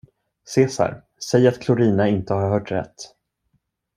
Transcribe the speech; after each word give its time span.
Cesar, 0.45 1.03
säg 1.31 1.47
att 1.47 1.59
Klorina 1.61 2.07
inte 2.07 2.33
har 2.33 2.49
hört 2.49 2.71
rätt! 2.71 2.95